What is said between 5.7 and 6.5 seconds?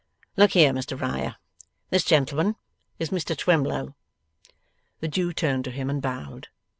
and bowed.